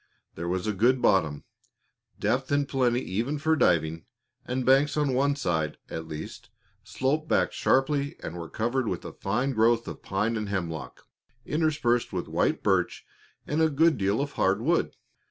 There 0.33 0.47
was 0.47 0.65
a 0.65 0.73
good 0.73 0.99
bottom, 0.99 1.43
depth 2.19 2.51
in 2.51 2.65
plenty 2.65 3.01
even 3.01 3.37
for 3.37 3.55
diving, 3.55 4.07
and 4.47 4.63
the 4.63 4.65
banks 4.65 4.97
on 4.97 5.13
one 5.13 5.35
side, 5.35 5.77
at 5.91 6.07
least, 6.07 6.49
sloped 6.83 7.27
back 7.27 7.53
sharply 7.53 8.15
and 8.19 8.35
were 8.35 8.49
covered 8.49 8.87
with 8.87 9.05
a 9.05 9.13
fine 9.13 9.51
growth 9.51 9.87
of 9.87 10.01
pine 10.01 10.37
and 10.37 10.49
hemlock, 10.49 11.05
interspersed 11.45 12.11
with 12.11 12.27
white 12.27 12.63
birch 12.63 13.05
and 13.45 13.61
a 13.61 13.69
good 13.69 13.95
deal 13.99 14.21
of 14.21 14.31
hard 14.31 14.63
wood. 14.63 14.95